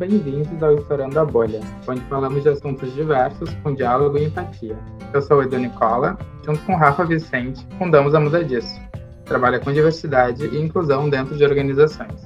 [0.00, 4.74] bem-vindos ao Estourando a Bolha, onde falamos de assuntos diversos com diálogo e empatia.
[5.12, 8.80] Eu sou o Edu Nicola, junto com Rafa Vicente, fundamos a Muda Disso.
[9.26, 12.24] Trabalha com diversidade e inclusão dentro de organizações.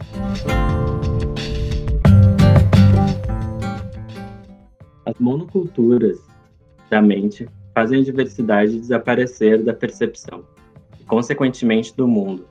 [5.04, 6.20] As monoculturas
[6.88, 10.44] da mente fazem a diversidade desaparecer da percepção
[11.00, 12.46] e, consequentemente, do mundo.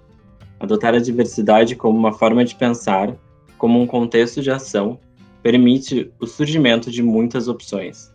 [0.59, 3.15] Adotar a diversidade como uma forma de pensar
[3.57, 4.99] como um contexto de ação,
[5.43, 8.11] permite o surgimento de muitas opções.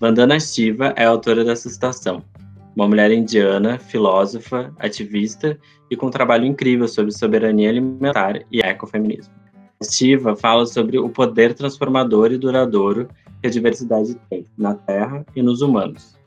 [0.00, 2.22] Vandana Shiva é autora dessa citação,
[2.74, 5.58] uma mulher indiana, filósofa, ativista
[5.90, 9.32] e com um trabalho incrível sobre soberania alimentar e ecofeminismo.
[9.82, 13.08] Shiva fala sobre o poder transformador e duradouro
[13.40, 16.18] que a diversidade tem na Terra e nos humanos.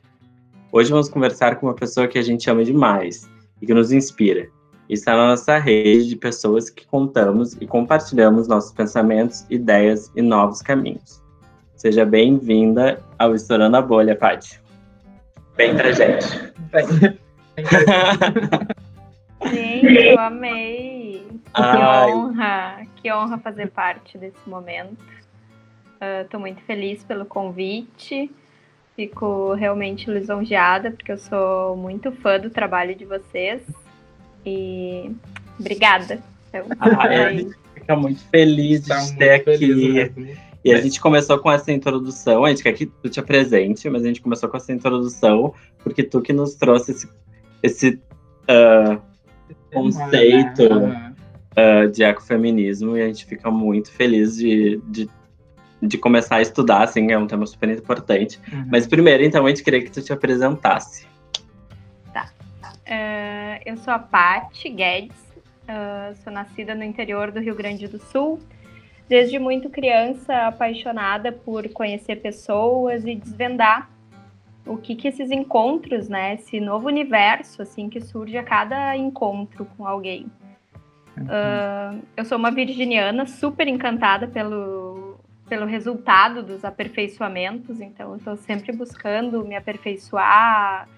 [0.72, 3.28] Hoje vamos conversar com uma pessoa que a gente ama demais
[3.60, 4.48] e que nos inspira,
[4.94, 10.60] está na nossa rede de pessoas que contamos e compartilhamos nossos pensamentos, ideias e novos
[10.60, 11.22] caminhos.
[11.76, 14.60] Seja bem-vinda ao Estourando a Bolha, Paty.
[15.56, 16.26] Vem pra gente.
[19.50, 21.26] Gente, eu amei.
[21.54, 22.06] Ai.
[22.06, 25.02] Que honra, que honra fazer parte desse momento.
[26.22, 28.30] Estou uh, muito feliz pelo convite.
[28.96, 33.62] Fico realmente lisonjeada, porque eu sou muito fã do trabalho de vocês.
[34.50, 35.10] E
[35.58, 36.20] obrigada.
[36.48, 39.58] Então, ah, a gente fica muito feliz de tá ter aqui.
[39.58, 40.36] Feliz, né?
[40.64, 44.02] E a gente começou com essa introdução, a gente quer que tu te apresente, mas
[44.04, 47.08] a gente começou com essa introdução porque tu que nos trouxe esse,
[47.62, 48.00] esse
[48.44, 49.00] uh,
[49.72, 55.08] conceito uh, de ecofeminismo e a gente fica muito feliz de, de,
[55.80, 58.38] de, começar a estudar, assim, é um tema super importante.
[58.52, 58.66] Uhum.
[58.70, 61.06] Mas primeiro, então, a gente queria que tu te apresentasse.
[62.90, 65.16] Uh, eu sou a Paty Guedes,
[65.62, 68.40] uh, sou nascida no interior do Rio Grande do Sul.
[69.08, 73.88] Desde muito criança, apaixonada por conhecer pessoas e desvendar
[74.66, 79.64] o que, que esses encontros, né, esse novo universo assim que surge a cada encontro
[79.76, 80.26] com alguém.
[81.16, 85.16] Uh, eu sou uma virginiana super encantada pelo,
[85.48, 90.88] pelo resultado dos aperfeiçoamentos, então estou sempre buscando me aperfeiçoar,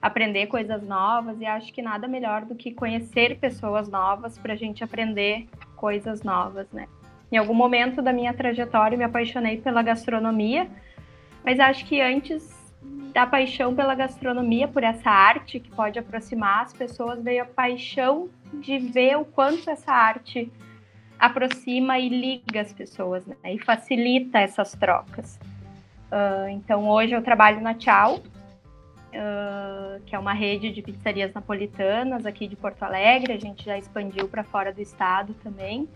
[0.00, 4.56] aprender coisas novas e acho que nada melhor do que conhecer pessoas novas para a
[4.56, 6.86] gente aprender coisas novas, né?
[7.30, 10.68] Em algum momento da minha trajetória me apaixonei pela gastronomia,
[11.44, 12.56] mas acho que antes
[13.12, 18.28] da paixão pela gastronomia, por essa arte que pode aproximar as pessoas, veio a paixão
[18.54, 20.50] de ver o quanto essa arte
[21.18, 23.36] aproxima e liga as pessoas, né?
[23.44, 25.38] E facilita essas trocas.
[26.10, 28.20] Uh, então hoje eu trabalho na Tchau,
[29.08, 33.32] uh, que é uma rede de pizzarias napolitanas aqui de Porto Alegre.
[33.32, 35.88] A gente já expandiu para fora do estado também.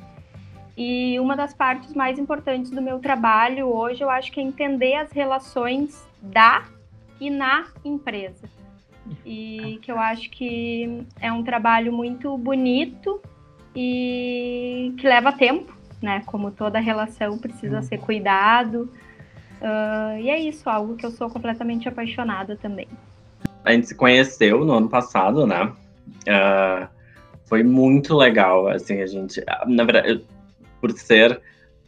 [0.76, 4.94] E uma das partes mais importantes do meu trabalho hoje, eu acho que é entender
[4.94, 6.64] as relações da
[7.20, 8.48] e na empresa.
[9.24, 13.20] E que eu acho que é um trabalho muito bonito
[13.74, 16.22] e que leva tempo, né?
[16.26, 18.90] Como toda relação precisa ser cuidado.
[19.62, 22.88] Uh, e é isso, algo que eu sou completamente apaixonada também.
[23.64, 25.70] A gente se conheceu no ano passado, né?
[26.26, 26.88] Uh,
[27.44, 29.40] foi muito legal, assim, a gente...
[29.66, 30.20] Na verdade, eu,
[30.80, 31.40] por ser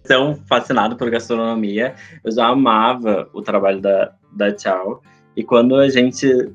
[0.05, 5.03] tão fascinado por gastronomia, eu já amava o trabalho da, da Tchau.
[5.37, 6.53] E quando a gente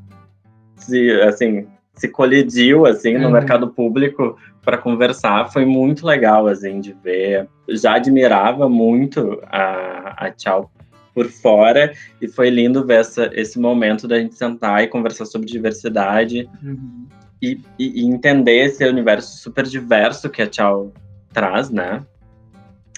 [0.78, 3.34] se, assim, se colidiu, assim, no uhum.
[3.34, 7.50] mercado público para conversar, foi muito legal, assim, de ver.
[7.68, 10.72] Já admirava muito a, a Tchau
[11.14, 15.48] por fora e foi lindo ver essa, esse momento da gente sentar e conversar sobre
[15.48, 17.08] diversidade uhum.
[17.42, 20.94] e, e, e, entender esse universo super diverso que a Tchau
[21.34, 22.04] traz, né?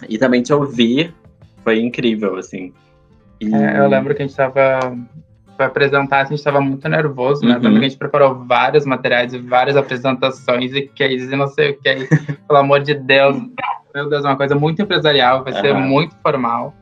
[0.09, 1.13] E também te ouvir
[1.63, 2.73] foi incrível, assim.
[3.39, 3.53] E...
[3.53, 4.53] É, eu lembro que a gente estava
[5.57, 7.55] para apresentar, a gente estava muito nervoso, né?
[7.55, 7.61] Uhum.
[7.61, 11.77] Que a gente preparou vários materiais e várias apresentações e que e não sei o
[11.79, 12.07] que,
[12.47, 13.37] pelo amor de Deus,
[13.93, 15.61] meu Deus, é uma coisa muito empresarial, vai uhum.
[15.61, 16.73] ser muito formal.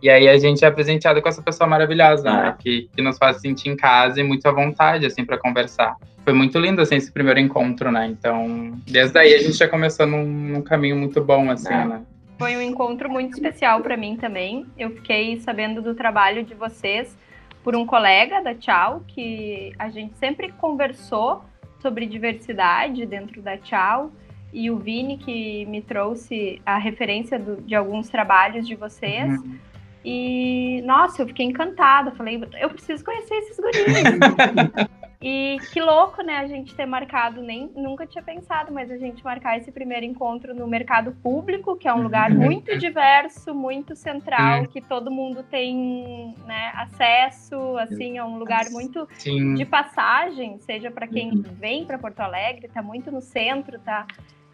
[0.00, 2.56] E aí a gente é apresentado com essa pessoa maravilhosa, né?
[2.58, 5.96] Que, que nos faz sentir em casa e muito à vontade, assim, para conversar.
[6.24, 8.06] Foi muito lindo, assim, esse primeiro encontro, né?
[8.06, 11.84] Então, desde aí a gente já começou num, num caminho muito bom, assim, é.
[11.84, 12.02] né?
[12.38, 14.64] Foi um encontro muito especial para mim também.
[14.78, 17.16] Eu fiquei sabendo do trabalho de vocês
[17.64, 21.42] por um colega da Tchau, que a gente sempre conversou
[21.80, 24.12] sobre diversidade dentro da Tchau.
[24.52, 29.28] E o Vini, que me trouxe a referência do, de alguns trabalhos de vocês.
[29.28, 29.58] Uhum.
[30.04, 32.12] E, nossa, eu fiquei encantada.
[32.12, 33.78] Falei, eu preciso conhecer esses guris.
[35.20, 39.24] E que louco, né, a gente ter marcado, nem nunca tinha pensado, mas a gente
[39.24, 42.38] marcar esse primeiro encontro no mercado público, que é um lugar uhum.
[42.38, 49.08] muito diverso, muito central, que todo mundo tem né, acesso, assim, é um lugar muito
[49.14, 49.54] Sim.
[49.54, 51.42] de passagem, seja para quem uhum.
[51.42, 54.06] vem para Porto Alegre, tá muito no centro, tá?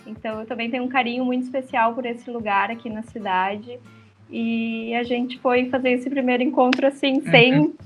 [0.06, 3.79] Então eu também tenho um carinho muito especial por esse lugar aqui na cidade.
[4.31, 7.76] E a gente foi fazer esse primeiro encontro assim, sem uhum.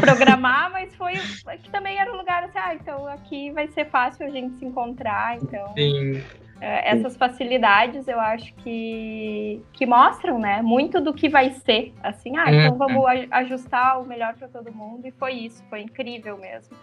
[0.00, 1.14] programar, mas foi
[1.62, 4.64] que também era um lugar assim, ah, então aqui vai ser fácil a gente se
[4.64, 5.74] encontrar, então.
[5.74, 6.22] Sim.
[6.60, 12.36] É, essas facilidades eu acho que, que mostram, né, muito do que vai ser, assim,
[12.36, 12.78] ah, então uhum.
[12.78, 16.76] vamos ajustar o melhor para todo mundo, e foi isso, foi incrível mesmo.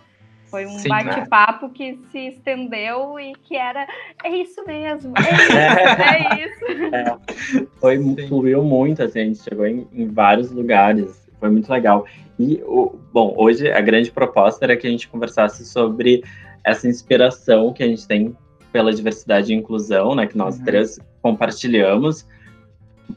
[0.56, 3.86] Foi um bate-papo que se estendeu e que era
[4.24, 5.52] é isso mesmo, é isso,
[6.32, 6.96] é isso.
[6.96, 7.68] É.
[7.78, 8.00] Foi,
[8.30, 12.06] fluiu muito, assim, a gente chegou em, em, vários lugares, foi muito legal.
[12.40, 16.24] E, o, bom, hoje a grande proposta era que a gente conversasse sobre
[16.64, 18.34] essa inspiração que a gente tem
[18.72, 20.64] pela diversidade e inclusão, né, que nós uhum.
[20.64, 22.26] três compartilhamos,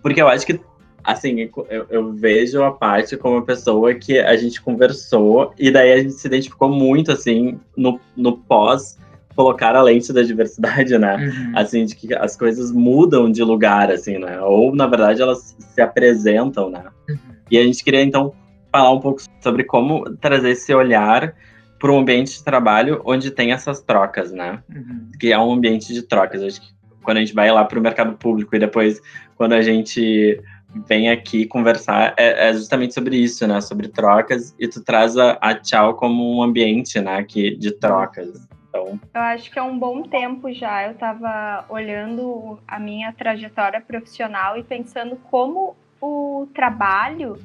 [0.02, 0.60] porque eu acho que
[1.08, 5.92] assim, eu, eu, vejo a parte como uma pessoa que a gente conversou e daí
[5.92, 8.98] a gente se identificou muito, assim, no, no pós
[9.34, 11.16] colocar a lente da diversidade, né?
[11.16, 11.52] Uhum.
[11.54, 14.38] Assim, de que as coisas mudam de lugar, assim, né?
[14.42, 16.84] Ou, na verdade, elas se apresentam, né?
[17.08, 17.16] Uhum.
[17.50, 18.34] E a gente queria, então,
[18.70, 21.34] falar um pouco sobre como trazer esse olhar
[21.78, 24.62] para um ambiente de trabalho onde tem essas trocas, né?
[24.68, 25.10] Uhum.
[25.18, 26.42] Que é um ambiente de trocas.
[26.42, 26.68] Acho que
[27.02, 29.00] quando a gente vai lá para o mercado público e depois
[29.36, 30.42] quando a gente
[30.86, 33.60] vem aqui conversar é, é, justamente sobre isso, né?
[33.60, 37.16] Sobre trocas e tu traz a, a Tchau como um ambiente, né?
[37.16, 38.48] Aqui de trocas.
[38.68, 39.00] Então...
[39.14, 40.84] Eu acho que é um bom tempo já.
[40.84, 47.38] Eu estava olhando a minha trajetória profissional e pensando como o trabalho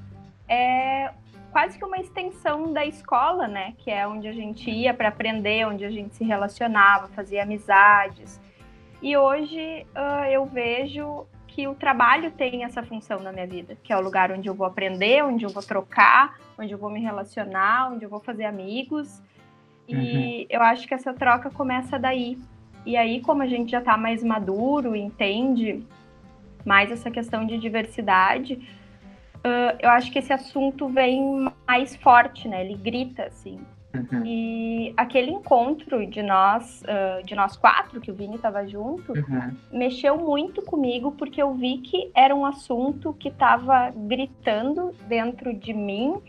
[0.47, 1.11] é
[1.51, 3.73] quase que uma extensão da escola, né?
[3.77, 8.41] Que é onde a gente ia para aprender, onde a gente se relacionava, fazia amizades.
[9.01, 13.94] E hoje uh, eu vejo que o trabalho tem essa função na minha vida, que
[13.94, 17.00] é o lugar onde eu vou aprender, onde eu vou trocar, onde eu vou me
[17.00, 19.21] relacionar, onde eu vou fazer amigos.
[19.88, 20.45] E uhum.
[20.50, 22.39] eu acho que essa troca começa daí.
[22.88, 25.83] E aí, como a gente já está mais maduro, entende
[26.65, 28.53] mais essa questão de diversidade,
[29.38, 32.65] uh, eu acho que esse assunto vem mais forte, né?
[32.65, 33.59] Ele grita, assim.
[33.93, 34.25] Uhum.
[34.25, 39.55] E aquele encontro de nós, uh, de nós quatro, que o Vini estava junto, uhum.
[39.71, 45.73] mexeu muito comigo porque eu vi que era um assunto que estava gritando dentro de
[45.73, 46.19] mim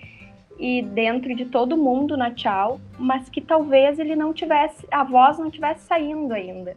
[0.59, 5.39] e dentro de todo mundo na Tchau, mas que talvez ele não tivesse, a voz
[5.39, 6.77] não tivesse saindo ainda.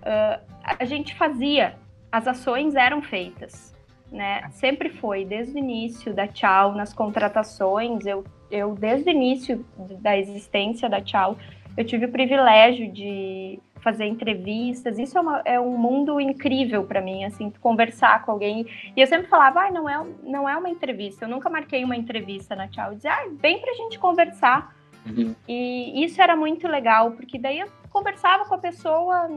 [0.00, 1.76] Uh, a gente fazia,
[2.10, 3.74] as ações eram feitas,
[4.10, 4.48] né?
[4.52, 9.64] Sempre foi, desde o início da Tchau, nas contratações, eu eu desde o início
[10.00, 11.36] da existência da Tchau,
[11.76, 14.98] eu tive o privilégio de fazer entrevistas.
[14.98, 18.66] Isso é, uma, é um mundo incrível para mim, assim, conversar com alguém.
[18.96, 21.24] E eu sempre falava, ah, não é, não é uma entrevista.
[21.24, 22.90] Eu nunca marquei uma entrevista na Tchau.
[22.90, 24.76] Eu dizia, ah, vem pra gente conversar.
[25.04, 25.34] Uhum.
[25.48, 29.28] E isso era muito legal, porque daí eu conversava com a pessoa,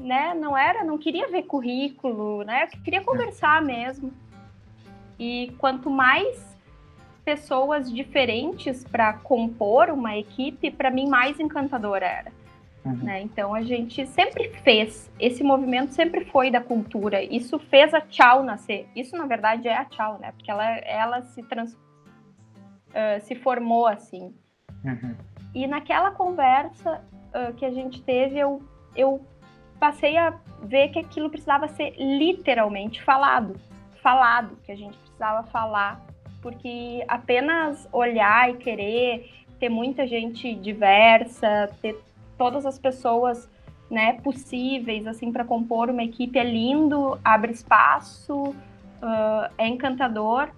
[0.00, 0.32] né?
[0.34, 2.64] Não era, não queria ver currículo, né?
[2.64, 4.12] Eu queria conversar mesmo.
[5.18, 6.51] E quanto mais
[7.24, 12.32] pessoas diferentes para compor uma equipe, para mim mais encantadora era.
[12.84, 12.96] Uhum.
[12.96, 13.22] Né?
[13.22, 17.22] Então a gente sempre fez, esse movimento sempre foi da cultura.
[17.22, 18.88] Isso fez a Tchau nascer.
[18.94, 20.32] Isso na verdade é a Tchau, né?
[20.32, 24.34] Porque ela, ela se, trans, uh, se formou assim.
[24.84, 25.14] Uhum.
[25.54, 28.60] E naquela conversa uh, que a gente teve, eu,
[28.96, 29.24] eu
[29.78, 33.54] passei a ver que aquilo precisava ser literalmente falado.
[34.02, 36.04] Falado, que a gente precisava falar
[36.42, 41.96] porque apenas olhar e querer ter muita gente diversa, ter
[42.36, 43.48] todas as pessoas
[43.88, 50.48] né, possíveis assim para compor uma equipe é lindo, abre espaço, uh, é encantador,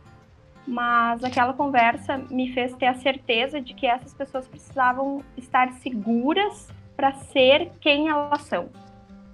[0.67, 6.69] mas aquela conversa me fez ter a certeza de que essas pessoas precisavam estar seguras
[6.97, 8.69] para ser quem elas são.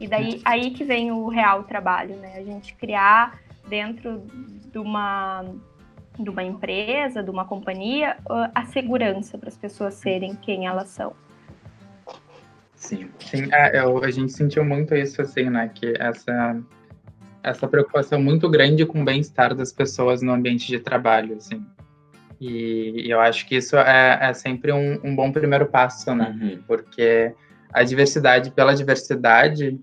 [0.01, 2.37] E daí aí que vem o real trabalho, né?
[2.37, 3.39] A gente criar
[3.69, 4.27] dentro
[4.73, 5.45] de uma
[6.23, 8.17] de uma empresa, de uma companhia,
[8.55, 11.15] a segurança para as pessoas serem quem elas são.
[12.75, 13.49] Sim, sim.
[13.53, 15.71] É, eu, a gente sentiu muito isso, assim, né?
[15.75, 16.59] Que essa,
[17.43, 21.65] essa preocupação muito grande com o bem-estar das pessoas no ambiente de trabalho, assim.
[22.41, 26.37] E, e eu acho que isso é, é sempre um, um, bom primeiro passo, né?
[26.41, 26.63] Uhum.
[26.67, 27.35] Porque
[27.71, 29.79] a diversidade pela diversidade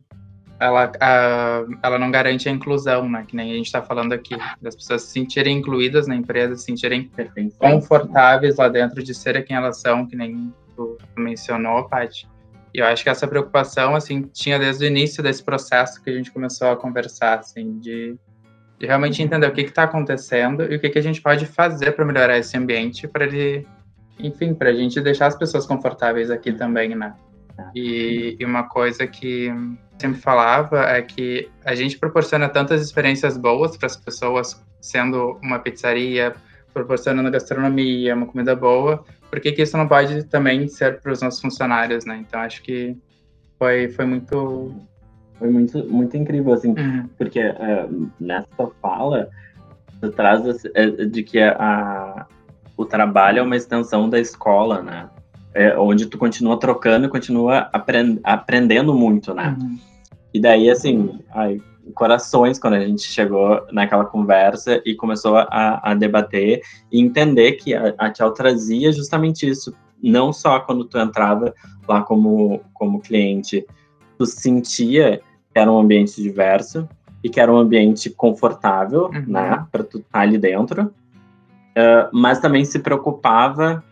[0.60, 3.26] ela, a, ela não garante a inclusão, né?
[3.28, 6.64] Que nem a gente está falando aqui, das pessoas se sentirem incluídas na empresa, se
[6.64, 7.10] sentirem
[7.58, 12.28] confortáveis lá dentro de serem quem elas são, que nem tu mencionou, Paty.
[12.74, 16.14] E eu acho que essa preocupação, assim, tinha desde o início desse processo que a
[16.14, 18.16] gente começou a conversar, assim, de,
[18.80, 21.94] de realmente entender o que está acontecendo e o que, que a gente pode fazer
[21.94, 23.66] para melhorar esse ambiente, para ele,
[24.20, 27.16] enfim, para a gente deixar as pessoas confortáveis aqui também, né?
[27.76, 29.52] E, e, uma coisa que
[30.00, 35.60] sempre falava é que a gente proporciona tantas experiências boas para as pessoas, sendo uma
[35.60, 36.36] pizzaria,
[36.74, 41.22] proporcionando gastronomia, uma comida boa, por que, que isso não pode também ser para os
[41.22, 42.24] nossos funcionários, né?
[42.26, 42.98] Então acho que
[43.58, 44.74] foi, foi muito.
[45.40, 47.08] Foi muito, muito incrível, assim, uhum.
[47.16, 49.30] porque uh, nessa fala,
[50.02, 50.42] tu traz
[51.12, 52.26] de que a,
[52.76, 55.08] o trabalho é uma extensão da escola, né?
[55.58, 59.58] É, onde tu continua trocando e continua aprend, aprendendo muito, né?
[59.60, 59.80] Uhum.
[60.32, 61.60] E daí, assim, ai,
[61.96, 66.62] corações quando a gente chegou naquela conversa e começou a, a debater
[66.92, 69.74] e entender que a, a Tchau trazia justamente isso.
[70.02, 71.52] Não só quando tu entrava
[71.88, 73.66] lá como, como cliente,
[74.16, 75.22] tu sentia
[75.52, 76.88] que era um ambiente diverso
[77.24, 79.24] e que era um ambiente confortável, uhum.
[79.26, 83.84] né, para tu estar tá ali dentro, uh, mas também se preocupava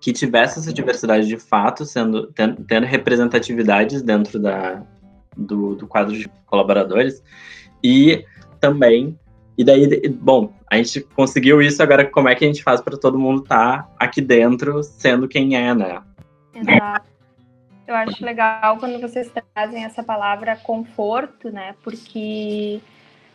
[0.00, 4.82] que tivesse essa diversidade de fato, sendo tendo, tendo representatividades dentro da,
[5.36, 7.22] do, do quadro de colaboradores.
[7.84, 8.24] E
[8.58, 9.18] também,
[9.58, 12.96] e daí, bom, a gente conseguiu isso, agora como é que a gente faz para
[12.96, 16.02] todo mundo estar tá aqui dentro sendo quem é, né?
[16.54, 17.10] Exato.
[17.86, 21.74] Eu acho legal quando vocês trazem essa palavra conforto, né?
[21.82, 22.80] Porque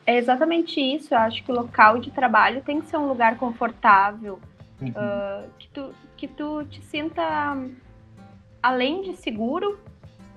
[0.06, 1.14] é exatamente isso.
[1.14, 4.40] Eu acho que o local de trabalho tem que ser um lugar confortável,
[4.82, 7.58] uh, que, tu, que tu te sinta,
[8.62, 9.80] além de seguro,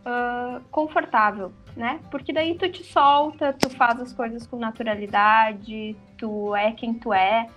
[0.05, 2.01] uh, confortável, né?
[2.11, 7.13] Porque daí tu te solta, tu faz as coisas com naturalidade, tu é quem tu
[7.13, 7.49] é.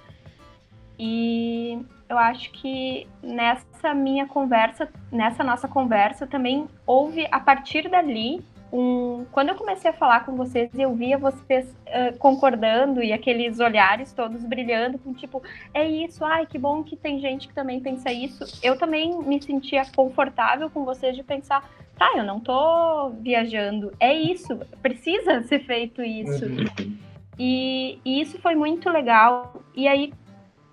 [0.98, 8.44] E eu acho que nessa minha conversa, nessa nossa conversa também houve a partir dali
[8.72, 13.60] um, quando eu comecei a falar com vocês, eu via vocês uh, concordando e aqueles
[13.60, 17.82] olhares todos brilhando, com tipo, é isso, ai, que bom que tem gente que também
[17.82, 18.60] pensa isso.
[18.64, 24.14] Eu também me sentia confortável com vocês de pensar, tá, eu não tô viajando, é
[24.14, 26.46] isso, precisa ser feito isso.
[26.46, 26.98] Uhum.
[27.38, 29.62] E, e, isso foi muito legal.
[29.76, 30.14] E aí,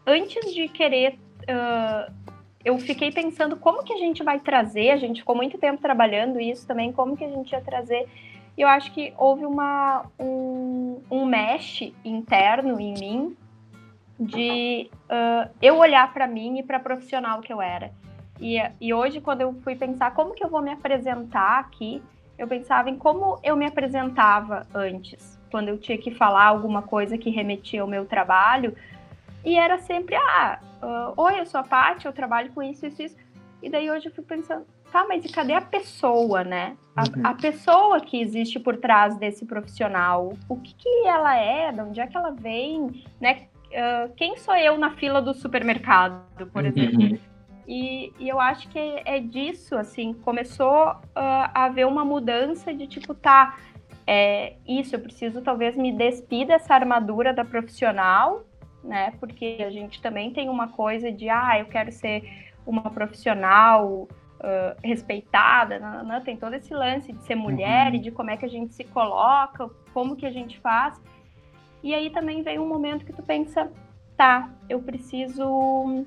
[0.07, 2.13] antes de querer uh,
[2.65, 6.41] eu fiquei pensando como que a gente vai trazer, a gente ficou muito tempo trabalhando
[6.41, 8.09] isso também, como que a gente ia trazer.
[8.57, 13.37] E eu acho que houve uma, um, um mesh interno em mim
[14.19, 17.93] de uh, eu olhar para mim e para profissional que eu era.
[18.41, 22.03] E, e hoje, quando eu fui pensar como que eu vou me apresentar aqui,
[22.37, 27.17] eu pensava em como eu me apresentava antes, quando eu tinha que falar alguma coisa
[27.17, 28.77] que remetia ao meu trabalho,
[29.45, 33.03] e era sempre, ah, uh, oi, eu sou a Paty, eu trabalho com isso, isso,
[33.03, 33.17] isso.
[33.63, 36.77] E daí hoje eu fico pensando, tá, mas e cadê a pessoa, né?
[36.97, 37.23] A, uhum.
[37.25, 40.33] a pessoa que existe por trás desse profissional.
[40.49, 43.47] O que, que ela é, de onde é que ela vem, né?
[43.67, 46.69] Uh, quem sou eu na fila do supermercado, por uhum.
[46.69, 47.19] exemplo?
[47.67, 52.73] E, e, eu acho que é, é disso, assim, começou uh, a haver uma mudança
[52.73, 53.59] de tipo, tá,
[54.07, 58.48] é, isso, eu preciso talvez me despir dessa armadura da profissional
[58.83, 59.13] né?
[59.21, 62.23] Porque a gente também tem uma coisa de, ah, eu quero ser
[62.67, 64.07] uma profissional
[64.39, 67.95] uh, respeitada, não, não, tem todo esse lance de ser mulher uhum.
[67.95, 71.01] e de como é que a gente se coloca, como que a gente faz.
[71.83, 73.71] E aí também vem um momento que tu pensa,
[74.17, 76.05] tá, eu preciso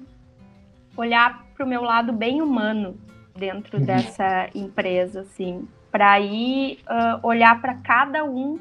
[0.95, 2.97] olhar para o meu lado bem humano
[3.35, 3.85] dentro uhum.
[3.85, 8.59] dessa empresa, assim, para ir uh, olhar para cada um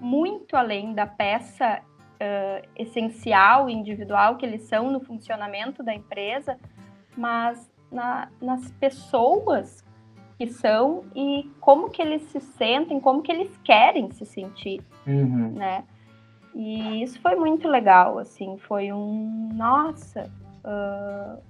[0.00, 1.82] muito além da peça
[2.20, 6.58] uh, essencial e individual que eles são no funcionamento da empresa,
[7.16, 9.84] mas na, nas pessoas
[10.36, 15.52] que são e como que eles se sentem, como que eles querem se sentir, uhum.
[15.52, 15.84] né?
[16.54, 20.30] E isso foi muito legal, assim, foi um, nossa,
[20.64, 21.42] uh,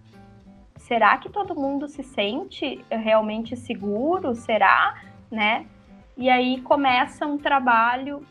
[0.76, 4.34] será que todo mundo se sente realmente seguro?
[4.34, 5.66] Será, né?
[6.16, 8.26] E aí começa um trabalho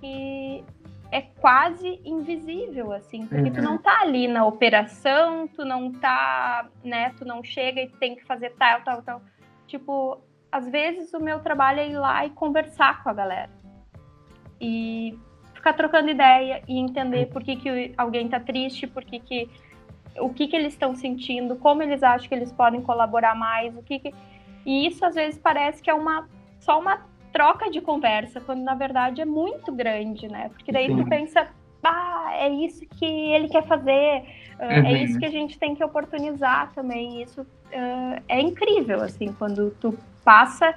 [0.00, 0.64] que
[1.12, 3.52] é quase invisível, assim, porque uhum.
[3.52, 8.16] tu não tá ali na operação, tu não tá, né, tu não chega e tem
[8.16, 9.22] que fazer tal, tal, tal.
[9.66, 10.18] Tipo,
[10.50, 13.50] às vezes o meu trabalho é ir lá e conversar com a galera.
[14.58, 15.18] E
[15.52, 19.50] ficar trocando ideia e entender por que, que alguém tá triste, por que, que
[20.18, 23.82] o que, que eles estão sentindo, como eles acham que eles podem colaborar mais, o
[23.82, 24.14] que, que...
[24.64, 26.26] E isso às vezes parece que é uma
[26.58, 30.50] só uma troca de conversa, quando na verdade é muito grande, né?
[30.50, 30.96] Porque daí Sim.
[30.96, 31.48] tu pensa,
[31.82, 34.24] ah, é isso que ele quer fazer,
[34.62, 34.86] Uh, uhum.
[34.86, 37.20] É isso que a gente tem que oportunizar também.
[37.20, 40.72] Isso uh, é incrível, assim, quando tu passa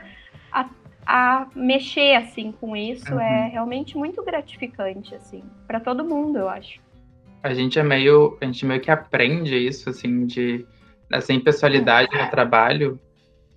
[0.52, 0.68] a,
[1.06, 3.22] a mexer assim com isso, é uhum.
[3.22, 6.80] é realmente muito gratificante, assim, para todo mundo, eu acho.
[7.44, 10.66] A gente é meio, a gente meio que aprende isso, assim, de
[11.12, 13.00] essa impessoalidade no trabalho,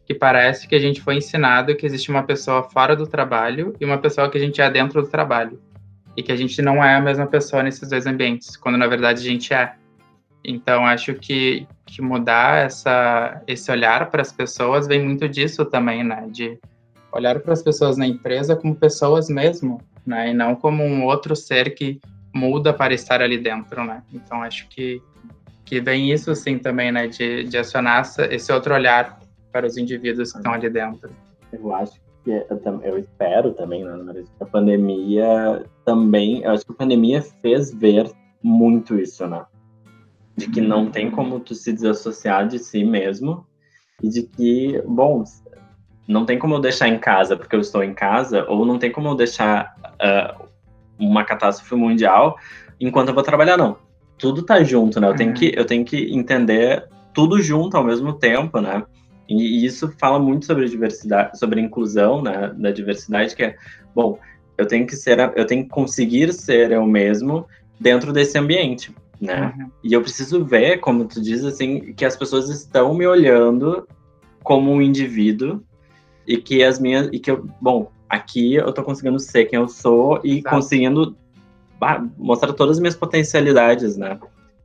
[0.09, 3.85] que parece que a gente foi ensinado que existe uma pessoa fora do trabalho e
[3.85, 5.61] uma pessoa que a gente é dentro do trabalho.
[6.17, 9.21] E que a gente não é a mesma pessoa nesses dois ambientes, quando na verdade
[9.21, 9.75] a gente é.
[10.43, 16.03] Então, acho que, que mudar essa, esse olhar para as pessoas vem muito disso também,
[16.03, 16.27] né?
[16.31, 16.59] De
[17.13, 20.31] olhar para as pessoas na empresa como pessoas mesmo, né?
[20.31, 22.01] E não como um outro ser que
[22.35, 24.03] muda para estar ali dentro, né?
[24.11, 25.03] Então, acho que,
[25.67, 27.09] que vem isso, sim, também, né?
[27.09, 31.11] De, de acionar esse outro olhar para os indivíduos que estão ali dentro.
[31.53, 36.73] Eu acho que, eu, eu espero também, né, que a pandemia também, eu acho que
[36.73, 38.11] a pandemia fez ver
[38.43, 39.45] muito isso, né?
[40.39, 43.45] de que não tem como tu se desassociar de si mesmo
[44.01, 45.25] e de que, bom,
[46.07, 48.93] não tem como eu deixar em casa porque eu estou em casa, ou não tem
[48.93, 50.47] como eu deixar uh,
[50.97, 52.39] uma catástrofe mundial
[52.81, 53.77] enquanto eu vou trabalhar, não.
[54.17, 55.09] Tudo tá junto, né?
[55.09, 58.85] Eu tenho que, eu tenho que entender tudo junto ao mesmo tempo, né?
[59.29, 62.53] E, e isso fala muito sobre diversidade, sobre inclusão, né?
[62.57, 63.57] Da diversidade, que é,
[63.95, 64.19] bom,
[64.57, 67.47] eu tenho que ser, eu tenho que conseguir ser eu mesmo
[67.79, 69.53] dentro desse ambiente né?
[69.59, 69.71] Uhum.
[69.83, 73.87] E eu preciso ver, como tu diz, assim, que as pessoas estão me olhando
[74.43, 75.63] como um indivíduo
[76.27, 79.69] e que as minhas e que eu, bom, aqui eu tô conseguindo ser quem eu
[79.69, 80.55] sou e Exato.
[80.55, 81.17] conseguindo
[82.17, 84.19] mostrar todas as minhas potencialidades, né?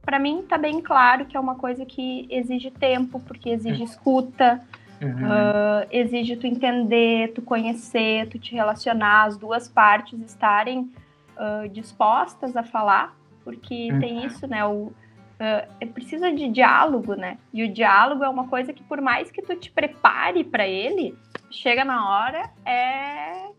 [0.03, 3.85] Para mim tá bem claro que é uma coisa que exige tempo, porque exige uhum.
[3.85, 4.61] escuta,
[5.01, 5.09] uhum.
[5.09, 10.91] uh, exige tu entender, tu conhecer, tu te relacionar, as duas partes estarem
[11.37, 13.99] uh, dispostas a falar porque uhum.
[13.99, 14.65] tem isso, né?
[14.65, 17.37] O, uh, precisa de diálogo, né?
[17.53, 21.17] E o diálogo é uma coisa que, por mais que tu te prepare para ele,
[21.51, 23.49] chega na hora, é,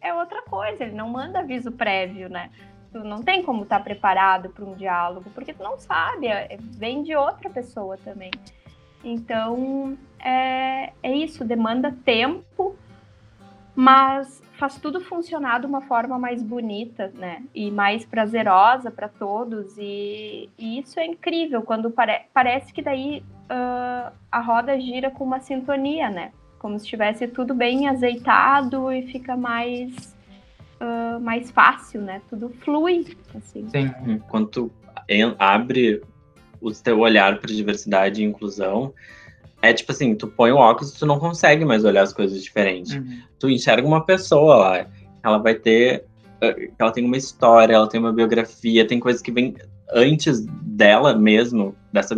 [0.00, 0.84] é outra coisa.
[0.84, 2.50] Ele não manda aviso prévio, né?
[2.92, 6.58] Tu não tem como estar tá preparado para um diálogo, porque tu não sabe, é,
[6.60, 8.30] vem de outra pessoa também.
[9.04, 12.76] Então, é, é isso, demanda tempo,
[13.74, 17.44] mas faz tudo funcionar de uma forma mais bonita, né?
[17.54, 19.76] E mais prazerosa para todos.
[19.78, 25.22] E, e, isso é incrível quando pare parece que daí uh, a roda gira com
[25.22, 26.32] uma sintonia, né?
[26.58, 30.17] Como se estivesse tudo bem azeitado e fica mais
[30.80, 32.22] uh, mais fácil, né?
[32.28, 33.68] Tudo flui, assim.
[33.68, 34.18] Sim.
[34.28, 34.72] Quando tu
[35.38, 36.02] abre
[36.60, 38.92] o teu olhar para diversidade e inclusão,
[39.62, 42.42] é tipo assim, tu põe o óculos e tu não consegue mais olhar as coisas
[42.42, 42.94] diferentes.
[42.94, 43.20] Uhum.
[43.38, 44.86] Tu enxerga uma pessoa lá,
[45.22, 46.04] ela vai ter.
[46.78, 49.56] Ela tem uma história, ela tem uma biografia, tem coisas que vêm
[49.92, 52.14] antes dela mesmo, dessa,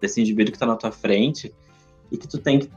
[0.00, 1.52] desse indivíduo que tá na tua frente,
[2.12, 2.70] e que tu tem que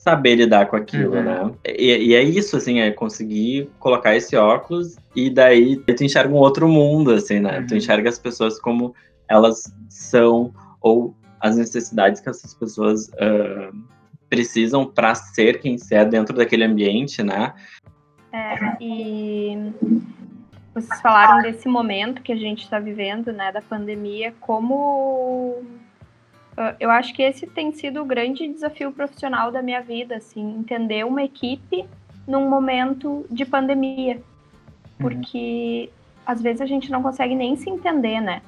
[0.00, 1.22] saber lidar com aquilo, uhum.
[1.22, 1.52] né?
[1.66, 6.38] E, e, é isso, assim, é conseguir colocar esse óculos e daí tu enxerga um
[6.38, 7.58] outro mundo, assim, né?
[7.58, 7.66] Uhum.
[7.66, 8.94] Tu enxerga as pessoas como
[9.28, 13.76] elas são, ou as necessidades que essas pessoas uh,
[14.30, 17.52] precisam para ser quem ser dentro daquele ambiente, né?
[18.32, 19.70] É, e
[20.72, 25.62] vocês falaram desse momento que a gente está vivendo, né, da pandemia, como
[26.78, 31.04] eu acho que esse tem sido o grande desafio profissional da minha vida, assim, entender
[31.04, 31.84] uma equipe
[32.26, 34.22] num momento de pandemia, uhum.
[34.98, 36.22] porque uhum.
[36.26, 38.42] às vezes a gente não consegue nem se entender, né?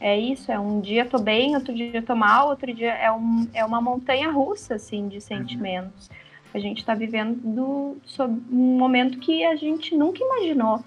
[0.00, 3.48] é isso, é um dia tô bem, outro dia tô mal, outro dia é, um,
[3.52, 5.20] é uma montanha russa, assim, de uhum.
[5.20, 6.08] sentimentos.
[6.08, 6.16] Uhum.
[6.54, 10.82] A gente está vivendo sob um momento que a gente nunca imaginou.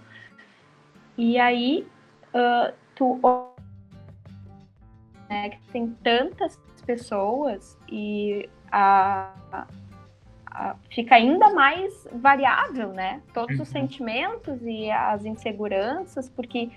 [1.17, 1.85] E aí,
[2.33, 3.19] uh, tu
[5.29, 9.31] né, que tem tantas pessoas e a,
[10.45, 13.21] a, fica ainda mais variável, né?
[13.33, 13.63] Todos uhum.
[13.63, 16.69] os sentimentos e as inseguranças, porque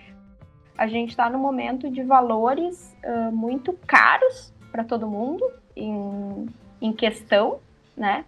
[0.76, 5.44] a gente está no momento de valores uh, muito caros para todo mundo
[5.76, 6.46] em,
[6.80, 7.58] em questão,
[7.96, 8.24] né?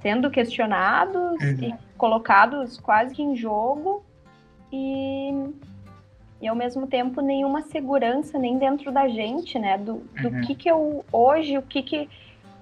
[0.00, 1.62] Sendo questionados uhum.
[1.62, 4.04] e colocados quase que em jogo
[4.72, 5.32] e,
[6.40, 9.78] e ao mesmo tempo nenhuma segurança nem dentro da gente, né?
[9.78, 10.40] Do, do uhum.
[10.42, 12.08] que que eu hoje, o que que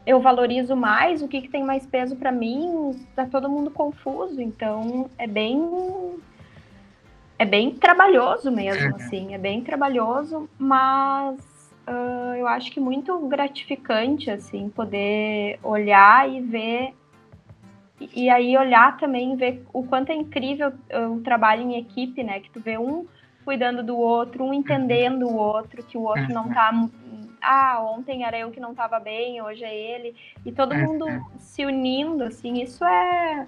[0.07, 4.41] eu valorizo mais, o que que tem mais peso para mim, tá todo mundo confuso,
[4.41, 5.61] então é bem
[7.39, 8.97] é bem trabalhoso mesmo, uhum.
[8.97, 11.37] assim, é bem trabalhoso, mas
[11.89, 16.95] uh, eu acho que muito gratificante, assim, poder olhar e ver
[18.01, 20.73] e, e aí olhar também ver o quanto é incrível
[21.11, 22.41] o trabalho em equipe, né?
[22.41, 23.07] Que tu vê um
[23.45, 26.73] cuidando do outro, um entendendo o outro, que o outro não tá.
[27.41, 30.15] Ah, ontem era eu que não tava bem, hoje é ele.
[30.45, 31.07] E todo mundo
[31.39, 33.47] se unindo, assim, isso é.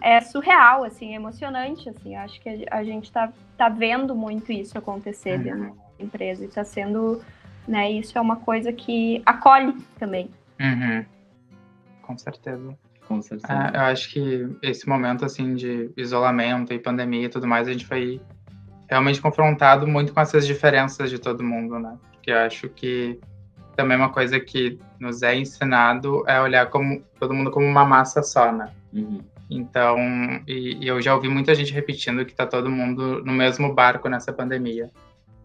[0.00, 2.14] É surreal, assim, é emocionante, assim.
[2.16, 6.44] Acho que a gente tá, tá vendo muito isso acontecer dentro da empresa.
[6.44, 7.20] E tá sendo,
[7.66, 10.30] né, isso é uma coisa que acolhe também.
[10.60, 11.04] Uhum.
[12.02, 12.76] Com certeza.
[13.06, 13.70] Com certeza.
[13.74, 17.72] É, eu acho que esse momento, assim, de isolamento e pandemia e tudo mais, a
[17.72, 18.20] gente foi
[18.90, 21.96] realmente confrontado muito com essas diferenças de todo mundo, né?
[22.12, 23.18] Porque eu acho que
[23.76, 28.22] também uma coisa que nos é ensinado é olhar como todo mundo como uma massa
[28.22, 28.70] só, né?
[28.92, 29.20] Uhum.
[29.48, 29.96] Então,
[30.46, 34.08] e, e, eu já ouvi muita gente repetindo que tá todo mundo no mesmo barco
[34.08, 34.90] nessa pandemia.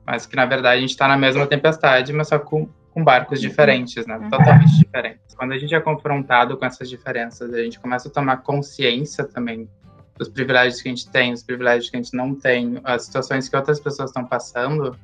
[0.06, 3.42] Mas que, na verdade, a gente está na mesma tempestade, mas só com com barcos
[3.42, 3.50] uhum.
[3.50, 4.18] diferentes, né?
[4.18, 4.30] Uhum.
[4.30, 5.36] Totalmente diferentes.
[5.36, 9.68] Quando a gente é confrontado com essas diferenças, a gente começa a tomar consciência também
[10.18, 13.50] dos privilégios que a gente tem, dos privilégios que a gente não tem, as situações
[13.50, 14.98] que outras pessoas estão passando,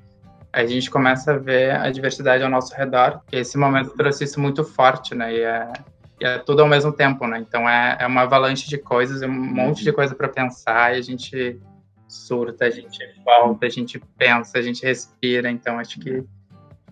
[0.54, 3.22] a gente começa a ver a diversidade ao nosso redor.
[3.32, 5.34] E esse momento trouxe isso muito forte, né?
[5.34, 5.74] E é,
[6.22, 7.40] e é tudo ao mesmo tempo, né?
[7.40, 11.00] Então é, é uma avalanche de coisas, é um monte de coisa para pensar e
[11.00, 11.60] a gente
[12.08, 15.50] surta, a gente volta, a gente pensa, a gente respira.
[15.50, 16.24] Então acho que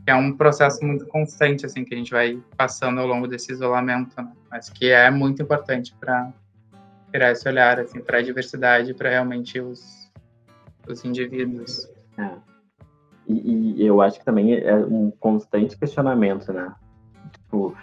[0.07, 4.19] é um processo muito constante assim que a gente vai passando ao longo desse isolamento,
[4.19, 4.31] né?
[4.49, 6.33] mas que é muito importante para
[7.11, 10.09] criar esse olhar assim para a diversidade, para realmente os
[10.91, 11.87] os indivíduos.
[12.17, 12.29] É.
[13.27, 16.73] E, e, eu acho que também é um constante questionamento, né?
[17.31, 17.75] Tipo,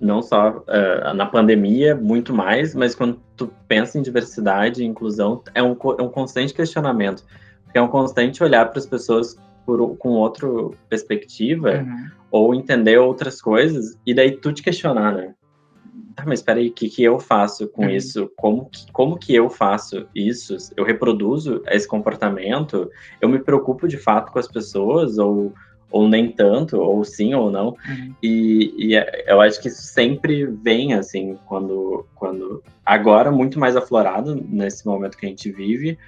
[0.00, 5.42] não só uh, na pandemia, muito mais, mas quando tu pensa em diversidade e inclusão,
[5.54, 7.24] é um, é um constante questionamento.
[7.64, 10.48] Porque é um constante olhar para as pessoas por, com outra
[10.88, 12.10] perspectiva uhum.
[12.30, 15.34] ou entender outras coisas e daí tu te questionar, né?
[16.16, 17.90] Ah, mas espera aí, o que, que eu faço com uhum.
[17.90, 18.30] isso?
[18.36, 20.56] Como que, como que eu faço isso?
[20.74, 22.90] Eu reproduzo esse comportamento?
[23.20, 25.52] Eu me preocupo de fato com as pessoas ou,
[25.90, 27.76] ou nem tanto, ou sim ou não?
[27.86, 28.14] Uhum.
[28.22, 32.62] E, e é, eu acho que isso sempre vem, assim, quando, quando...
[32.84, 35.98] Agora, muito mais aflorado nesse momento que a gente vive,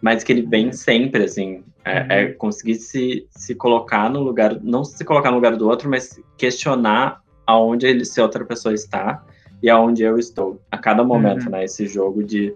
[0.00, 2.06] mas que ele vem sempre, assim, é, uhum.
[2.10, 6.20] é, conseguir se, se colocar no lugar, não se colocar no lugar do outro, mas
[6.38, 9.24] questionar aonde ele, se outra pessoa está
[9.62, 11.52] e aonde eu estou, a cada momento, uhum.
[11.52, 12.54] né, esse jogo de,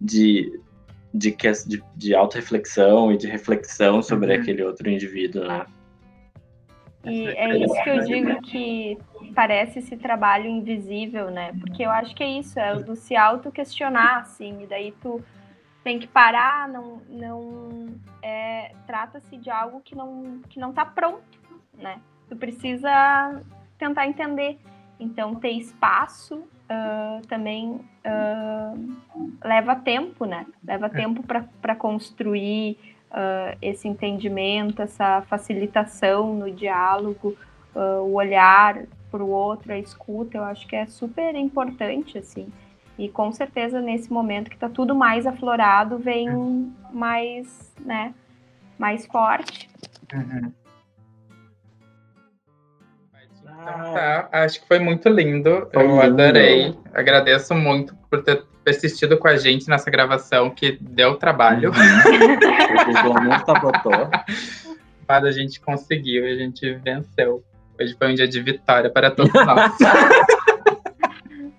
[0.00, 0.60] de,
[1.12, 1.34] de,
[1.66, 4.42] de, de auto-reflexão e de reflexão sobre uhum.
[4.42, 5.64] aquele outro indivíduo, né.
[7.04, 8.98] E é isso que eu digo que
[9.34, 11.52] parece esse trabalho invisível, né?
[11.60, 15.22] Porque eu acho que é isso, é o do se auto-questionar, assim, e daí tu
[15.82, 17.86] tem que parar, não, não
[18.22, 21.22] é, trata-se de algo que não que não está pronto,
[21.78, 22.00] né?
[22.28, 23.40] Tu precisa
[23.78, 24.58] tentar entender.
[25.00, 28.96] Então ter espaço uh, também uh,
[29.44, 30.46] leva tempo, né?
[30.64, 30.90] Leva é.
[30.90, 32.76] tempo para construir
[33.10, 37.36] uh, esse entendimento, essa facilitação no diálogo,
[37.74, 40.36] o olhar para o outro, a escuta.
[40.36, 42.48] Eu acho que é super importante assim.
[42.98, 48.12] E com certeza nesse momento que está tudo mais aflorado, vem mais, né,
[48.76, 49.70] mais forte.
[50.12, 50.52] Uhum.
[53.60, 55.68] Então, tá, acho que foi muito lindo.
[55.72, 56.22] Foi Eu lindo.
[56.22, 56.74] adorei.
[56.94, 61.70] Agradeço muito por ter persistido com a gente nessa gravação que deu trabalho.
[61.70, 62.38] Uhum.
[65.08, 67.42] Mas a gente conseguiu, a gente venceu.
[67.80, 69.72] Hoje foi um dia de vitória para todos nós.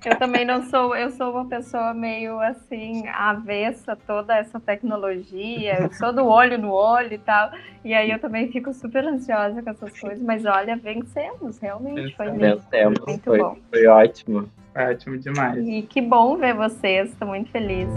[0.05, 5.91] Eu também não sou, eu sou uma pessoa meio assim, avessa toda essa tecnologia, eu
[5.91, 7.51] sou do olho no olho e tal.
[7.83, 12.15] E aí eu também fico super ansiosa com essas coisas, mas olha, vencemos, realmente.
[12.15, 13.57] Foi vencemos, muito foi, bom.
[13.69, 14.49] Foi ótimo.
[14.73, 15.67] Ótimo demais.
[15.67, 17.89] E que bom ver vocês, estou muito feliz.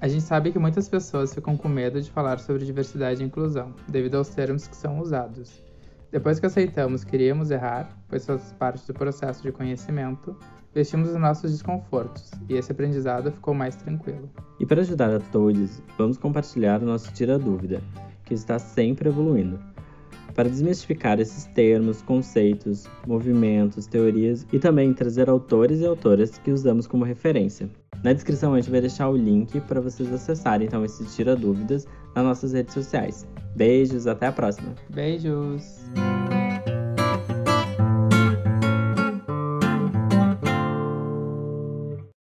[0.00, 3.72] A gente sabe que muitas pessoas ficam com medo de falar sobre diversidade e inclusão,
[3.86, 5.69] devido aos termos que são usados.
[6.12, 10.36] Depois que aceitamos que iríamos errar, pois faz parte do processo de conhecimento,
[10.74, 14.28] vestimos os nossos desconfortos e esse aprendizado ficou mais tranquilo.
[14.58, 17.80] E para ajudar a todos, vamos compartilhar o nosso Tira Dúvida,
[18.24, 19.60] que está sempre evoluindo.
[20.34, 26.88] Para desmistificar esses termos, conceitos, movimentos, teorias e também trazer autores e autoras que usamos
[26.88, 27.70] como referência.
[28.02, 31.86] Na descrição a gente vai deixar o link para vocês acessarem então esse Tira Dúvidas
[32.14, 33.26] nas nossas redes sociais.
[33.56, 34.74] Beijos, até a próxima.
[34.90, 35.80] Beijos.